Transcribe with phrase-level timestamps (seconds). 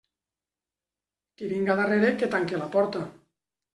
[1.37, 3.05] Qui vinga darrere, que tanque la porta.